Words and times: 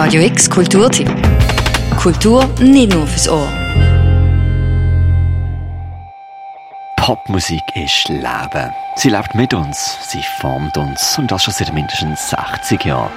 Radio 0.00 0.22
X 0.22 0.48
Kulturtipp. 0.48 1.10
Kultur 1.96 2.48
nicht 2.60 2.94
nur 2.94 3.04
fürs 3.04 3.28
Ohr. 3.28 3.48
Popmusik 6.96 7.60
ist 7.74 8.08
Leben. 8.08 8.72
Sie 8.94 9.10
lebt 9.10 9.34
mit 9.34 9.52
uns, 9.52 9.98
sie 10.08 10.22
formt 10.40 10.78
uns 10.78 11.18
und 11.18 11.32
das 11.32 11.42
schon 11.42 11.52
seit 11.52 11.74
mindestens 11.74 12.30
60 12.30 12.84
Jahren. 12.84 13.10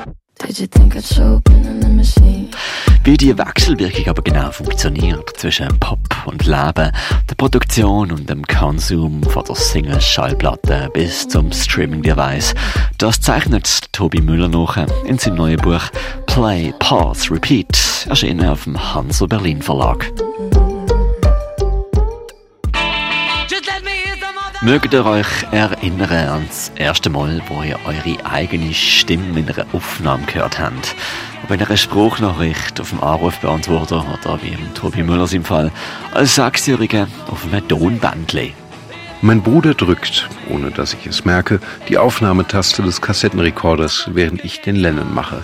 Wie 3.04 3.18
die 3.18 3.36
Wechselwirkung 3.36 4.08
aber 4.10 4.22
genau 4.22 4.52
funktioniert 4.52 5.36
zwischen 5.36 5.67
Pop 5.79 5.99
und 6.26 6.46
Leben, 6.46 6.92
der 7.29 7.35
Produktion 7.35 8.12
und 8.12 8.29
dem 8.29 8.46
Konsum 8.46 9.24
von 9.24 9.44
der 9.44 9.56
Single-Schallplatte 9.56 10.88
bis 10.94 11.28
zum 11.28 11.52
Streaming-Device, 11.52 12.53
das 12.99 13.20
zeichnet 13.20 13.92
Tobi 13.92 14.22
Müller 14.22 14.48
noch 14.48 14.78
in 15.06 15.17
seinem 15.17 15.38
neuen 15.38 15.58
Buch 15.58 15.81
Play, 16.27 16.72
Pause, 16.77 17.31
Repeat, 17.31 18.05
erschienen 18.08 18.48
auf 18.48 18.66
dem 18.66 18.77
Hanso 18.94 19.25
Berlin 19.25 19.63
Verlag. 19.63 20.05
Mögt 24.61 24.94
ihr 24.94 25.03
euch 25.03 25.25
erinnern 25.52 26.30
an 26.30 26.45
das 26.47 26.72
erste 26.75 27.09
Mal, 27.09 27.41
wo 27.47 27.63
ihr 27.63 27.80
eure 27.83 28.23
eigene 28.27 28.72
Stimme 28.75 29.39
in 29.39 29.49
einer 29.49 29.66
Aufnahme 29.73 30.23
gehört 30.27 30.59
habt? 30.59 30.95
Ob 31.44 31.52
in 31.52 31.62
einer 31.62 31.77
Spruchnachricht, 31.77 32.80
auf 32.80 32.90
dem 32.90 33.02
Anrufbeantworter 33.02 34.05
oder 34.13 34.40
wie 34.44 34.50
im 34.50 34.73
Tobi 34.73 35.04
Müllers 35.04 35.34
im 35.34 35.44
Fall, 35.44 35.72
als 36.14 36.36
Sechsjähriger 36.36 37.08
auf 37.27 37.45
einem 37.45 37.67
Tonbandle. 37.67 38.52
Mein 39.23 39.41
Bruder 39.41 39.73
drückt, 39.73 40.27
ohne 40.50 40.72
dass 40.72 40.94
ich 40.94 41.05
es 41.05 41.26
merke, 41.26 41.59
die 41.90 41.98
Aufnahmetaste 41.98 42.81
des 42.81 43.02
Kassettenrekorders, 43.02 44.09
während 44.14 44.44
ich 44.44 44.62
den 44.62 44.76
Lennon 44.76 45.14
mache. 45.14 45.41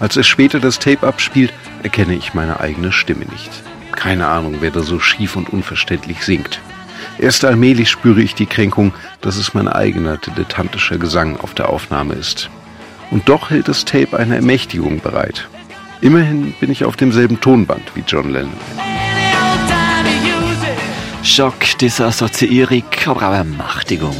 Als 0.00 0.16
er 0.16 0.24
später 0.24 0.60
das 0.60 0.78
Tape 0.78 1.06
abspielt, 1.06 1.52
erkenne 1.82 2.14
ich 2.14 2.34
meine 2.34 2.60
eigene 2.60 2.92
Stimme 2.92 3.24
nicht. 3.26 3.50
Keine 3.92 4.28
Ahnung, 4.28 4.56
wer 4.60 4.70
da 4.70 4.80
so 4.80 5.00
schief 5.00 5.36
und 5.36 5.50
unverständlich 5.50 6.24
singt. 6.24 6.60
Erst 7.18 7.44
allmählich 7.44 7.90
spüre 7.90 8.20
ich 8.20 8.34
die 8.34 8.46
Kränkung, 8.46 8.92
dass 9.20 9.36
es 9.36 9.54
mein 9.54 9.68
eigener 9.68 10.18
dilettantischer 10.18 10.98
Gesang 10.98 11.38
auf 11.40 11.54
der 11.54 11.68
Aufnahme 11.68 12.14
ist. 12.14 12.50
Und 13.10 13.28
doch 13.28 13.50
hält 13.50 13.68
das 13.68 13.84
Tape 13.84 14.18
eine 14.18 14.36
Ermächtigung 14.36 15.00
bereit. 15.00 15.48
Immerhin 16.00 16.52
bin 16.60 16.70
ich 16.70 16.84
auf 16.84 16.96
demselben 16.96 17.40
Tonband 17.40 17.82
wie 17.94 18.04
John 18.06 18.30
Lennon. 18.30 18.87
Schock, 21.28 21.76
Disassoziierung, 21.78 22.82
aber 23.04 23.28
auch 23.28 23.34
Ermächtigung. 23.34 24.16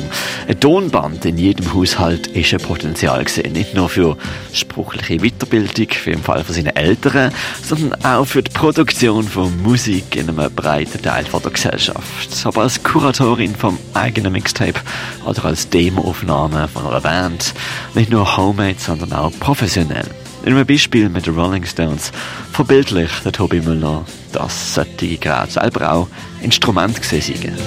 Ein 0.47 0.61
Tonband 0.61 1.25
in 1.25 1.39
jedem 1.39 1.73
Haushalt 1.73 2.27
ist 2.29 2.53
ein 2.53 2.61
Potenzial 2.61 3.25
gesehen. 3.25 3.55
Nicht 3.55 3.75
nur 3.75 3.89
für 3.89 4.19
sprachliche 4.53 5.19
Weiterbildung, 5.19 5.89
wie 6.05 6.11
im 6.11 6.23
Fall 6.23 6.45
von 6.45 6.55
seinen 6.55 6.77
Eltern, 6.77 7.33
sondern 7.63 8.05
auch 8.05 8.27
für 8.27 8.43
die 8.43 8.51
Produktion 8.51 9.27
von 9.27 9.61
Musik 9.63 10.17
in 10.17 10.29
einem 10.29 10.55
breiten 10.55 11.01
Teil 11.01 11.25
der 11.25 11.51
Gesellschaft. 11.51 12.45
Aber 12.45 12.63
als 12.63 12.83
Kuratorin 12.83 13.57
vom 13.57 13.79
eigenen 13.95 14.33
Mixtape 14.35 14.79
oder 15.25 15.47
als 15.47 15.71
Demoaufnahme 15.71 16.69
von 16.69 16.87
einer 16.87 17.01
Band, 17.01 17.55
nicht 17.95 18.11
nur 18.11 18.37
homemade, 18.37 18.77
sondern 18.79 19.15
auch 19.15 19.33
professionell. 19.41 20.07
In 20.45 20.55
einem 20.55 20.67
Beispiel 20.67 21.09
mit 21.09 21.27
den 21.27 21.35
Rolling 21.35 21.65
Stones 21.65 22.13
verbildlicht 22.53 23.25
der 23.25 23.33
Tobi 23.33 23.61
Müller, 23.61 24.05
dass 24.33 24.75
solche 24.75 25.19
gerade 25.19 25.51
selber 25.51 25.93
auch 25.93 26.09
Instrument 26.41 27.01
gesehen 27.01 27.23
sind. 27.23 27.59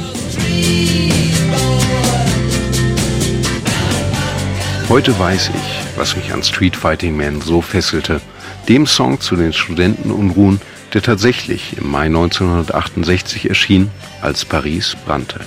Heute 4.90 5.18
weiß 5.18 5.50
ich, 5.50 5.98
was 5.98 6.16
mich 6.16 6.34
an 6.34 6.44
Street 6.44 6.76
Fighting 6.76 7.16
Man 7.16 7.42
so 7.42 7.62
fesselte, 7.62 8.20
dem 8.68 8.86
Song 8.86 9.20
zu 9.20 9.36
den 9.36 9.54
Studentenunruhen, 9.54 10.60
der 10.94 11.02
tatsächlich 11.02 11.78
im 11.78 11.90
Mai 11.90 12.06
1968 12.06 13.48
erschien, 13.48 13.90
als 14.22 14.44
Paris 14.44 14.96
brannte. 15.06 15.40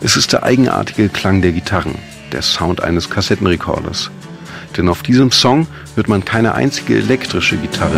Es 0.00 0.16
ist 0.16 0.32
der 0.32 0.42
eigenartige 0.42 1.08
Klang 1.08 1.42
der 1.42 1.52
Gitarren, 1.52 1.96
der 2.32 2.42
Sound 2.42 2.82
eines 2.82 3.10
Kassettenrekorders, 3.10 4.10
denn 4.76 4.88
auf 4.88 5.02
diesem 5.02 5.30
Song 5.30 5.66
hört 5.94 6.08
man 6.08 6.24
keine 6.24 6.54
einzige 6.54 6.96
elektrische 6.96 7.56
Gitarre. 7.56 7.96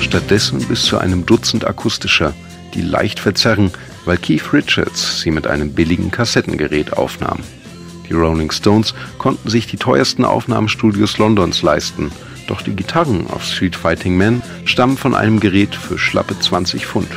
Stattdessen 0.00 0.66
bis 0.66 0.84
zu 0.84 0.98
einem 0.98 1.26
Dutzend 1.26 1.66
akustischer, 1.66 2.32
die 2.74 2.82
leicht 2.82 3.20
verzerren, 3.20 3.70
weil 4.04 4.16
Keith 4.16 4.52
Richards 4.52 5.20
sie 5.20 5.30
mit 5.30 5.46
einem 5.46 5.72
billigen 5.72 6.10
Kassettengerät 6.10 6.92
aufnahm. 6.94 7.40
Die 8.08 8.14
Rolling 8.14 8.50
Stones 8.50 8.94
konnten 9.18 9.50
sich 9.50 9.66
die 9.66 9.76
teuersten 9.76 10.24
Aufnahmestudios 10.24 11.18
Londons 11.18 11.62
leisten, 11.62 12.12
doch 12.46 12.62
die 12.62 12.76
Gitarren 12.76 13.26
auf 13.26 13.44
Street 13.44 13.74
Fighting 13.74 14.16
Man 14.16 14.42
stammen 14.64 14.96
von 14.96 15.14
einem 15.14 15.40
Gerät 15.40 15.74
für 15.74 15.98
schlappe 15.98 16.38
20 16.38 16.86
Pfund. 16.86 17.08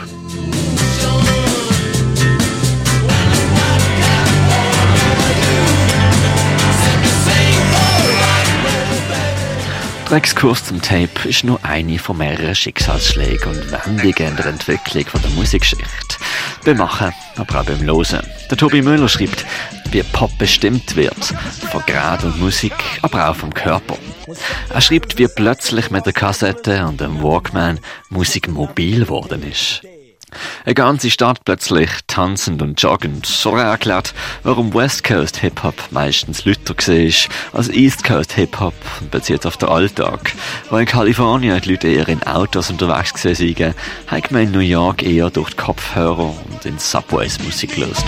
Exkurs 10.11 10.65
zum 10.65 10.81
Tape 10.81 11.29
ist 11.29 11.43
nur 11.43 11.63
eine 11.63 11.99
von 11.99 12.17
mehreren 12.17 12.55
Schicksalsschlägen 12.55 13.47
und 13.47 13.71
Wendungen 13.71 14.31
in 14.31 14.35
der 14.35 14.47
Entwicklung 14.47 15.05
von 15.05 15.21
der 15.21 15.29
Musikgeschichte. 15.31 16.17
Beim 16.65 16.77
Machen, 16.77 17.13
aber 17.37 17.59
auch 17.59 17.65
beim 17.65 17.83
Losen. 17.83 18.21
Der 18.49 18.57
Tobi 18.57 18.81
Müller 18.81 19.07
schreibt, 19.07 19.45
wie 19.91 20.01
Pop 20.01 20.35
bestimmt 20.39 20.95
wird. 20.95 21.25
Von 21.71 21.83
Grad 21.85 22.23
und 22.23 22.39
Musik, 22.39 22.73
aber 23.03 23.29
auch 23.29 23.35
vom 23.35 23.53
Körper. 23.53 23.97
Er 24.73 24.81
schreibt, 24.81 25.19
wie 25.19 25.27
plötzlich 25.27 25.91
mit 25.91 26.07
der 26.07 26.13
Kassette 26.13 26.87
und 26.87 26.99
dem 26.99 27.21
Walkman 27.21 27.79
Musik 28.09 28.47
mobil 28.47 29.01
geworden 29.01 29.43
ist. 29.43 29.83
Eine 30.65 30.75
ganze 30.75 31.09
Stadt 31.09 31.43
plötzlich 31.45 31.89
tanzend 32.07 32.61
und 32.61 32.81
joggend. 32.81 33.25
So 33.25 33.55
erklärt, 33.55 34.13
warum 34.43 34.73
West 34.73 35.03
Coast 35.03 35.37
Hip-Hop 35.37 35.75
meistens 35.91 36.45
lüter 36.45 36.75
war 36.75 37.59
als 37.59 37.69
East 37.69 38.03
Coast 38.03 38.33
Hip-Hop 38.33 38.73
und 39.01 39.11
bezieht 39.11 39.45
auf 39.45 39.57
den 39.57 39.69
Alltag. 39.69 40.33
Wo 40.69 40.77
in 40.77 40.85
Kalifornien 40.85 41.59
die 41.61 41.71
Leute 41.71 41.87
eher 41.87 42.07
in 42.07 42.23
Autos 42.23 42.69
unterwegs 42.69 43.25
waren, 43.25 43.73
hat 44.07 44.31
man 44.31 44.43
in 44.43 44.51
New 44.51 44.59
York 44.59 45.03
eher 45.03 45.29
durch 45.29 45.51
die 45.51 45.57
Kopfhörer 45.57 46.33
und 46.49 46.65
in 46.65 46.77
Subways 46.77 47.39
Musik 47.39 47.75
gelöst. 47.75 48.05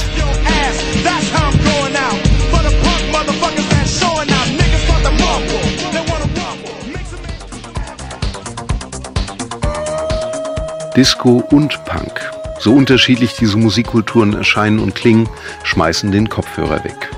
Disco 10.96 11.42
und 11.52 11.86
Punk. 11.86 12.12
So 12.60 12.74
unterschiedlich 12.74 13.36
diese 13.40 13.56
Musikkulturen 13.58 14.34
erscheinen 14.34 14.80
und 14.80 14.94
klingen, 14.94 15.30
schmeißen 15.64 16.12
den 16.12 16.28
Kopfhörer 16.28 16.84
weg. 16.84 17.10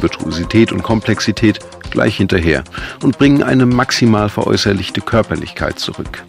Virtuosität 0.00 0.72
und 0.72 0.82
Komplexität 0.82 1.58
gleich 1.90 2.16
hinterher 2.16 2.64
und 3.02 3.18
bringen 3.18 3.42
eine 3.42 3.66
maximal 3.66 4.30
veräußerlichte 4.30 5.02
Körperlichkeit 5.02 5.78
zurück. 5.78 6.24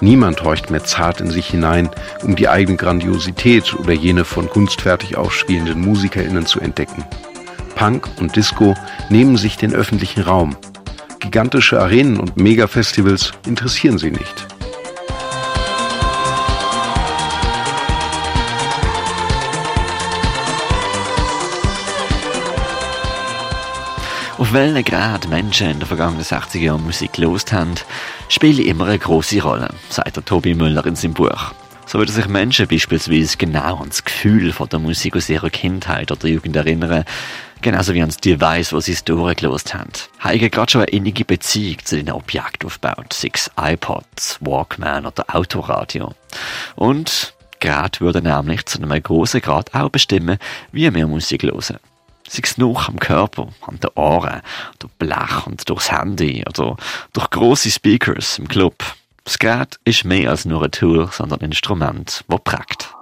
Niemand 0.00 0.44
horcht 0.44 0.70
mehr 0.70 0.84
zart 0.84 1.20
in 1.20 1.30
sich 1.30 1.48
hinein, 1.48 1.90
um 2.22 2.36
die 2.36 2.48
eigene 2.48 2.76
Grandiosität 2.76 3.74
oder 3.74 3.92
jene 3.92 4.24
von 4.24 4.48
kunstfertig 4.48 5.16
aufspielenden 5.16 5.80
MusikerInnen 5.80 6.46
zu 6.46 6.60
entdecken. 6.60 7.04
Punk 7.74 8.08
und 8.20 8.36
Disco 8.36 8.76
nehmen 9.10 9.36
sich 9.36 9.56
den 9.56 9.74
öffentlichen 9.74 10.22
Raum. 10.22 10.56
Gigantische 11.18 11.80
Arenen 11.80 12.20
und 12.20 12.36
Megafestivals 12.36 13.32
interessieren 13.44 13.98
sie 13.98 14.12
nicht. 14.12 14.46
Auf 24.38 24.52
welchen 24.52 24.84
Grad 24.84 25.28
Menschen 25.28 25.68
in 25.68 25.80
den 25.80 25.86
vergangenen 25.88 26.22
60 26.22 26.62
Jahren 26.62 26.84
Musik 26.84 27.14
gelost 27.14 27.52
haben, 27.52 27.74
spielt 28.28 28.60
immer 28.60 28.86
eine 28.86 28.96
große 28.96 29.42
Rolle, 29.42 29.68
sagt 29.90 30.14
der 30.14 30.24
Tobi 30.24 30.54
Müller 30.54 30.86
in 30.86 30.94
seinem 30.94 31.14
Buch. 31.14 31.52
So 31.86 31.98
würden 31.98 32.12
sich 32.12 32.28
Menschen 32.28 32.68
beispielsweise 32.68 33.36
genau 33.36 33.78
an 33.78 33.88
das 33.88 34.04
Gefühl 34.04 34.52
von 34.52 34.68
der 34.68 34.78
Musik 34.78 35.16
aus 35.16 35.28
ihrer 35.28 35.50
Kindheit 35.50 36.12
oder 36.12 36.28
Jugend 36.28 36.54
erinnern, 36.54 37.04
genauso 37.62 37.94
wie 37.94 38.00
an 38.00 38.10
das 38.10 38.18
Device, 38.18 38.72
wo 38.72 38.78
sie 38.78 38.92
es 38.92 39.02
durchgelost 39.02 39.74
haben. 39.74 39.90
Haben 40.20 40.38
gerade 40.38 40.70
schon 40.70 40.82
eine 40.82 40.90
innige 40.92 41.24
Beziehung 41.24 41.78
zu 41.82 41.96
den 41.96 42.12
Objekten 42.12 42.68
aufgebaut, 42.68 43.12
sei 43.12 43.32
es 43.34 43.50
iPods, 43.60 44.38
Walkman 44.40 45.04
oder 45.04 45.24
Autoradio. 45.34 46.14
Und 46.76 47.34
Grad 47.60 48.00
würde 48.00 48.22
nämlich 48.22 48.66
zu 48.66 48.80
einem 48.80 49.02
grossen 49.02 49.40
Grad 49.40 49.74
auch 49.74 49.88
bestimmen, 49.88 50.38
wie 50.70 50.94
wir 50.94 51.06
Musik 51.08 51.42
hören 51.42 51.78
sei 52.28 52.42
es 52.44 52.58
nur 52.58 52.88
am 52.88 52.98
Körper, 52.98 53.48
an 53.66 53.80
den 53.80 53.90
Ohren, 53.94 54.42
durch 54.78 54.92
Blech 54.94 55.46
und 55.46 55.68
durchs 55.68 55.90
Handy 55.90 56.44
oder 56.46 56.76
durch 57.12 57.30
grosse 57.30 57.70
Speakers 57.70 58.38
im 58.38 58.48
Club. 58.48 58.74
Das 59.24 59.38
Gerät 59.38 59.78
ist 59.84 60.04
mehr 60.04 60.30
als 60.30 60.44
nur 60.44 60.62
ein 60.62 60.70
Tool, 60.70 61.08
sondern 61.10 61.40
ein 61.40 61.46
Instrument, 61.46 62.24
das 62.28 62.40
prägt. 62.44 62.94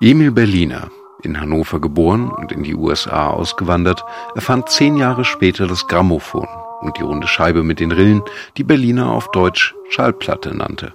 Emil 0.00 0.30
Berliner, 0.30 0.88
in 1.22 1.40
Hannover 1.40 1.80
geboren 1.80 2.30
und 2.30 2.52
in 2.52 2.62
die 2.62 2.74
USA 2.74 3.28
ausgewandert, 3.30 4.04
erfand 4.34 4.68
zehn 4.68 4.96
Jahre 4.96 5.24
später 5.24 5.66
das 5.66 5.86
Grammophon 5.86 6.46
die 6.92 7.02
runde 7.02 7.26
Scheibe 7.26 7.62
mit 7.62 7.80
den 7.80 7.92
Rillen, 7.92 8.22
die 8.56 8.64
Berliner 8.64 9.10
auf 9.10 9.30
Deutsch 9.30 9.74
Schallplatte 9.88 10.56
nannte. 10.56 10.92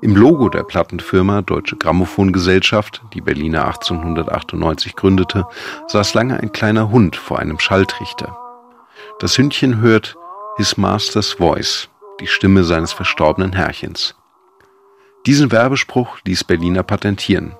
Im 0.00 0.14
Logo 0.14 0.48
der 0.48 0.62
Plattenfirma 0.62 1.42
Deutsche 1.42 1.76
Grammophongesellschaft, 1.76 3.02
die 3.14 3.20
Berliner 3.20 3.66
1898 3.66 4.94
gründete, 4.94 5.44
saß 5.88 6.14
lange 6.14 6.38
ein 6.38 6.52
kleiner 6.52 6.90
Hund 6.90 7.16
vor 7.16 7.40
einem 7.40 7.58
Schalltrichter. 7.58 8.38
Das 9.18 9.36
Hündchen 9.36 9.80
hört 9.80 10.16
His 10.56 10.76
Master's 10.76 11.32
Voice, 11.32 11.88
die 12.20 12.28
Stimme 12.28 12.62
seines 12.62 12.92
verstorbenen 12.92 13.52
Herrchens. 13.52 14.14
Diesen 15.26 15.50
Werbespruch 15.50 16.18
ließ 16.24 16.44
Berliner 16.44 16.84
patentieren. 16.84 17.56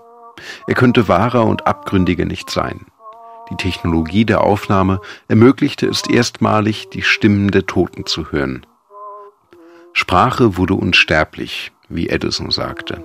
Er 0.69 0.75
könnte 0.75 1.09
wahrer 1.09 1.45
und 1.45 1.67
abgründiger 1.67 2.25
nicht 2.25 2.51
sein. 2.51 2.87
Die 3.51 3.57
Technologie 3.57 4.25
der 4.25 4.43
Aufnahme 4.43 5.01
ermöglichte 5.29 5.87
es 5.87 6.03
erstmalig, 6.09 6.89
die 6.91 7.03
Stimmen 7.03 7.51
der 7.51 7.67
Toten 7.67 8.07
zu 8.07 8.31
hören. 8.31 8.67
Sprache 9.93 10.57
wurde 10.57 10.75
unsterblich, 10.75 11.73
wie 11.89 12.09
Edison 12.09 12.51
sagte. 12.51 13.05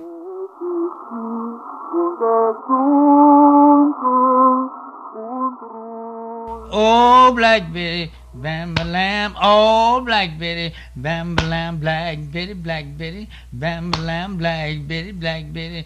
Oh, 6.70 7.32
Blackberry, 7.32 8.10
Bam 8.36 8.74
lamb, 8.74 9.36
oh 9.40 10.00
Black 10.00 10.38
Betty, 10.40 10.74
bam 10.96 11.36
lamb, 11.48 11.78
Black 11.78 12.18
Betty, 12.32 12.54
Black 12.54 12.98
Betty, 12.98 13.28
bam 13.52 13.92
lamb, 14.04 14.38
Black 14.38 14.88
Betty, 14.88 15.12
Black 15.12 15.52
Betty. 15.52 15.84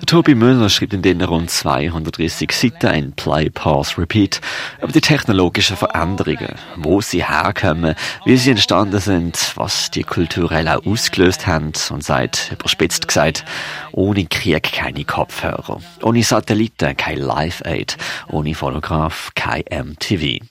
Der 0.00 0.06
Tobi 0.06 0.34
Müller 0.34 0.68
schrieb 0.68 0.92
in 0.92 1.00
den 1.00 1.22
rund 1.22 1.50
230 1.50 2.52
Seiten 2.52 2.86
ein 2.86 3.12
Play, 3.12 3.48
Pause, 3.48 3.96
Repeat 3.96 4.42
über 4.82 4.92
die 4.92 5.00
technologischen 5.00 5.78
Veränderungen, 5.78 6.56
wo 6.76 7.00
sie 7.00 7.26
herkommen, 7.26 7.94
wie 8.26 8.36
sie 8.36 8.50
entstanden 8.50 9.00
sind, 9.00 9.52
was 9.54 9.90
die 9.90 10.02
kulturell 10.02 10.68
auch 10.68 10.84
ausgelöst 10.84 11.46
haben 11.46 11.72
und 11.88 12.04
seit, 12.04 12.52
überspitzt 12.52 13.08
gesagt, 13.08 13.44
ohne 13.92 14.26
Krieg 14.26 14.64
keine 14.64 15.04
Kopfhörer, 15.04 15.80
ohne 16.02 16.22
Satelliten 16.22 16.94
kein 16.94 17.18
Live-Aid, 17.18 17.96
ohne 18.28 18.54
Fotograf 18.54 19.30
kein 19.34 19.64
MTV. 19.70 20.44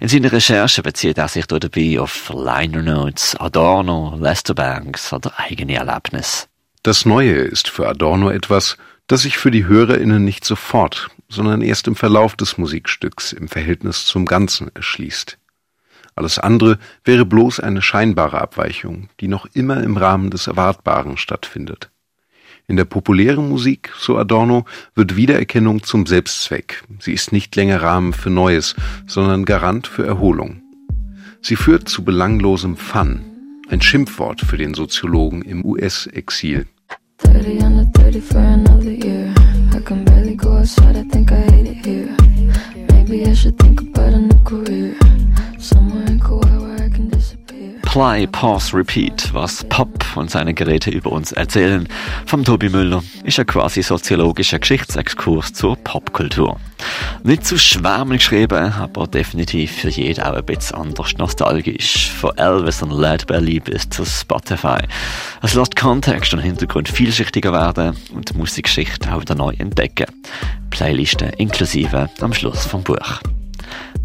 In 0.00 0.08
seiner 0.08 0.32
Recherche 0.32 0.82
bezieht 0.82 1.18
er 1.18 1.28
sich 1.28 1.46
dabei 1.46 2.00
auf 2.00 2.30
Liner 2.34 2.82
Notes, 2.82 3.36
Adorno, 3.36 4.16
Lester 4.18 4.54
Banks 4.54 5.12
oder 5.12 5.32
eigene 5.38 5.74
Erlebnisse. 5.74 6.46
Das 6.82 7.04
Neue 7.04 7.34
ist 7.34 7.68
für 7.68 7.88
Adorno 7.88 8.30
etwas, 8.30 8.78
das 9.06 9.22
sich 9.22 9.38
für 9.38 9.50
die 9.50 9.66
HörerInnen 9.66 10.24
nicht 10.24 10.44
sofort, 10.44 11.08
sondern 11.28 11.62
erst 11.62 11.86
im 11.88 11.96
Verlauf 11.96 12.36
des 12.36 12.58
Musikstücks 12.58 13.32
im 13.32 13.48
Verhältnis 13.48 14.06
zum 14.06 14.24
Ganzen 14.24 14.74
erschließt. 14.74 15.36
Alles 16.14 16.38
andere 16.38 16.78
wäre 17.04 17.24
bloß 17.24 17.60
eine 17.60 17.82
scheinbare 17.82 18.40
Abweichung, 18.40 19.08
die 19.20 19.28
noch 19.28 19.46
immer 19.52 19.82
im 19.82 19.96
Rahmen 19.96 20.30
des 20.30 20.46
Erwartbaren 20.46 21.16
stattfindet. 21.16 21.90
In 22.70 22.76
der 22.76 22.84
populären 22.84 23.48
Musik, 23.48 23.90
so 23.98 24.16
Adorno, 24.16 24.64
wird 24.94 25.16
Wiedererkennung 25.16 25.82
zum 25.82 26.06
Selbstzweck. 26.06 26.84
Sie 27.00 27.12
ist 27.12 27.32
nicht 27.32 27.56
länger 27.56 27.82
Rahmen 27.82 28.12
für 28.12 28.30
Neues, 28.30 28.76
sondern 29.08 29.44
Garant 29.44 29.88
für 29.88 30.06
Erholung. 30.06 30.62
Sie 31.42 31.56
führt 31.56 31.88
zu 31.88 32.04
belanglosem 32.04 32.76
Fun, 32.76 33.22
ein 33.68 33.82
Schimpfwort 33.82 34.42
für 34.42 34.56
den 34.56 34.74
Soziologen 34.74 35.42
im 35.42 35.64
US-Exil. 35.64 36.68
Maybe 42.92 43.28
I 43.28 43.34
should 43.34 43.58
think 43.58 43.80
about 43.80 44.14
a 44.14 44.18
new 44.18 44.44
career. 44.44 44.99
Play, 48.00 48.26
Pause, 48.26 48.72
Repeat, 48.72 49.28
was 49.34 49.62
Pop 49.64 50.16
und 50.16 50.30
seine 50.30 50.54
Geräte 50.54 50.88
über 50.88 51.12
uns 51.12 51.32
erzählen, 51.32 51.86
vom 52.24 52.42
Tobi 52.46 52.70
Müller, 52.70 53.02
ist 53.24 53.38
ein 53.38 53.44
quasi 53.44 53.82
soziologischer 53.82 54.58
Geschichtsexkurs 54.58 55.52
zur 55.52 55.76
Popkultur. 55.76 56.58
Nicht 57.24 57.44
zu 57.44 57.58
schwärmen 57.58 58.16
geschrieben, 58.16 58.72
aber 58.72 59.06
definitiv 59.06 59.72
für 59.72 59.90
jeden 59.90 60.24
auch 60.24 60.32
ein 60.32 60.46
bisschen 60.46 60.78
anders 60.78 61.12
nostalgisch. 61.18 62.10
Von 62.12 62.38
Elvis 62.38 62.82
und 62.82 62.98
Led 62.98 63.26
Belly 63.26 63.60
bis 63.60 63.86
zu 63.90 64.06
Spotify. 64.06 64.78
Es 65.42 65.52
lässt 65.52 65.76
Kontext 65.76 66.32
und 66.32 66.40
Hintergrund 66.40 66.88
vielschichtiger 66.88 67.52
werden 67.52 67.98
und 68.14 68.30
die 68.30 68.38
Musikgeschichte 68.38 69.14
auch 69.14 69.20
wieder 69.20 69.34
neu 69.34 69.52
entdecken. 69.58 70.06
Playlisten 70.70 71.34
inklusive 71.34 72.08
am 72.22 72.32
Schluss 72.32 72.64
vom 72.64 72.82
Buch. 72.82 73.20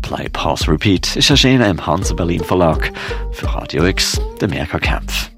Play, 0.06 0.30
Pause, 0.30 0.68
Repeat 0.68 1.16
ist 1.16 1.32
erschienen 1.32 1.68
im 1.68 1.84
Hansa 1.84 2.14
Berlin 2.14 2.44
Verlag 2.44 2.92
für 3.32 3.52
Radio 3.56 3.86
X, 3.86 4.22
der 4.40 4.48
Mirka 4.48 4.78
Kempf. 4.78 5.32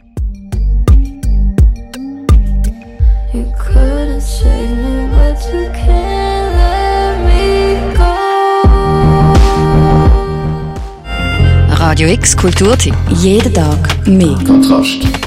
Radio 11.70 12.10
X 12.10 12.36
Kulturtipp. 12.36 12.94
Jeden 13.10 13.54
Tag 13.54 14.06
mehr. 14.06 14.38
Kontrast. 14.46 15.27